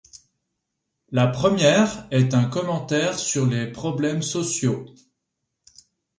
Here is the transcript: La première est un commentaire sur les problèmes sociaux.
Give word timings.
La 1.11 1.27
première 1.27 2.07
est 2.09 2.33
un 2.33 2.45
commentaire 2.45 3.19
sur 3.19 3.45
les 3.45 3.71
problèmes 3.71 4.23
sociaux. 4.23 4.87